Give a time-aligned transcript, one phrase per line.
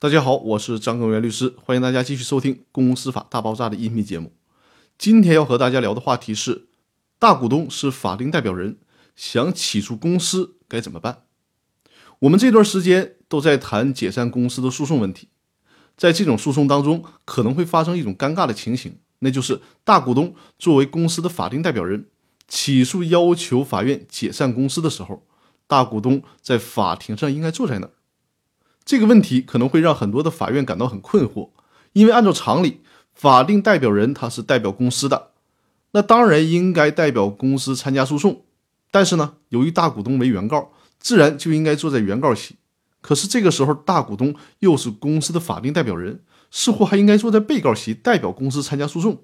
[0.00, 4.32] 大家好，我是张根元律师，欢迎大家继续收听《公司法大爆炸》的音频节目。
[4.96, 6.68] 今天要和大家聊的话题是：
[7.18, 8.76] 大股东是法定代表人，
[9.16, 11.22] 想起诉公司该怎么办？
[12.20, 15.30] 我们这段时间都在谈解散公司的诉讼问题，
[15.96, 22.06] 在这种诉讼当中，可能会发生一种尴尬的情形，那就是大股东作为公司的法定代表人，
[22.46, 25.26] 起诉要求法院解散公司的时候，
[25.66, 27.90] 大股东在法庭上应该坐在哪儿？
[28.88, 31.50] 这个问题可能会让很多的法院感到很困惑，
[31.92, 32.80] 因为按照常理，
[33.12, 35.32] 法定代表人他是代表公司的，
[35.90, 38.44] 那当然应该代表公司参加诉讼。
[38.90, 42.56] 但是呢，由于大股东为原告，自然就应该坐在原告席。
[43.02, 49.18] 可是这个时候，大股东又是公司的法定代表人，似乎还应该坐在被告席，代表公司参加诉讼。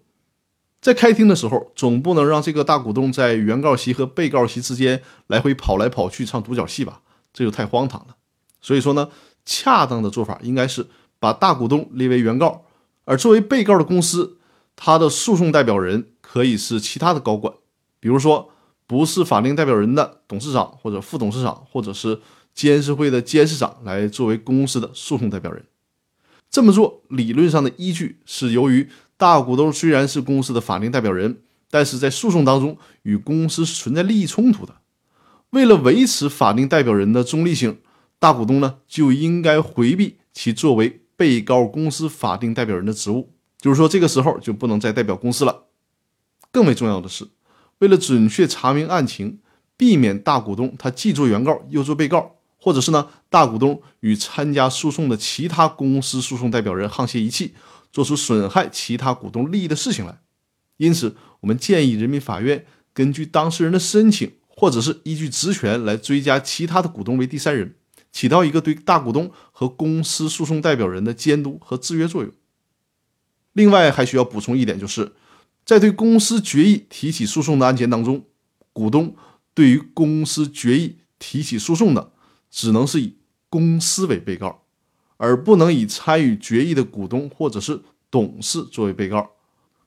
[0.82, 7.00] 在开庭的时候，总不能让这个大股东在原告席和被告席之间来回跑来跑去唱独角戏吧？
[7.32, 8.16] 这就太荒唐了。
[8.60, 9.08] 所以说呢。
[9.44, 10.86] 恰当的做法应该是
[11.18, 12.64] 把大股东列为原告，
[13.04, 14.38] 而作为被告的公司，
[14.76, 17.54] 他的诉讼代表人可以是其他的高管，
[18.00, 18.50] 比如说
[18.86, 22.20] 不是法定代表人的董事长或者副董事长，或者是
[22.54, 25.64] 监事会的监事长来作为公司的诉讼代表人。
[26.50, 31.38] 这么做理论上的依据是由于大股东虽然是公司的法定代表人，
[31.70, 34.74] 但是在诉讼当中与公司存在利益冲突的，
[35.50, 37.78] 为了维持法定代表人的中立性。
[38.24, 45.64] 大股东呢就应该回避其作为被告公司法定代表人的职务，就是说这个时候就不能再代表公司了。
[46.50, 47.28] 更为重要的是，
[47.80, 49.40] 为了准确查明案情，
[49.76, 57.52] 避免大股东他既做原告又做被告，或者是呢大股东与参加诉讼的其他公司诉讼代表人沆瀣一气，
[57.92, 60.18] 做出损害其他股东利益的事情来。
[60.78, 67.74] 因此，我们建议人民法院根据当事人的申请，或者是依据职权来追加其他的股东为第三人。
[68.14, 72.32] 起到一个对大股东和公司诉讼代表人的监督和制约作用。
[73.54, 75.12] 另外，还需要补充一点，就是
[75.66, 78.24] 在对公司决议提起诉讼的案件当中，
[78.72, 79.16] 股东
[79.52, 82.12] 对于公司决议提起诉讼的，
[82.48, 83.16] 只能是以
[83.50, 84.62] 公司为被告，
[85.16, 89.32] 而不能以参与决议的股东或者是董事作为被告。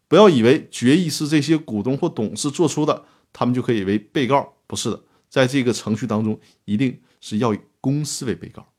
[0.09, 4.55] 不要以为决议是这些股东或董事做出的，他们就可以为被告。
[4.67, 7.59] 不是的，在这个程序当中，一定是要以。
[7.79, 8.73] 公司为被告，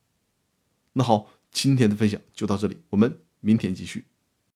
[0.92, 4.06] 那好，今天的分享就到这里，我们明天继续。